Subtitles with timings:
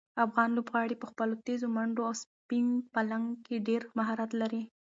[0.25, 4.61] افغان لوبغاړي په خپلو تېزو منډو او سپین بالنګ کې ډېر مهارت لري.